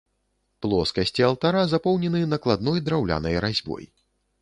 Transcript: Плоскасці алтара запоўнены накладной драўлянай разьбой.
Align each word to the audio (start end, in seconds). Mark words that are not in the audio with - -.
Плоскасці 0.65 1.27
алтара 1.27 1.63
запоўнены 1.75 2.25
накладной 2.35 2.85
драўлянай 2.91 3.41
разьбой. 3.49 3.83